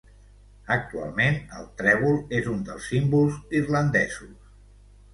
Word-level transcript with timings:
Actualment 0.75 1.37
el 1.59 1.69
trèvol 1.83 2.19
és 2.41 2.51
un 2.57 2.65
dels 2.73 2.91
símbols 2.95 3.39
irlandesos. 3.63 4.39